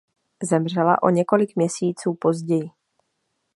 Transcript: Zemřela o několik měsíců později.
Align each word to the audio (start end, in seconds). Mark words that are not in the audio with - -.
Zemřela 0.43 1.03
o 1.03 1.09
několik 1.09 1.55
měsíců 1.55 2.17
později. 2.21 2.71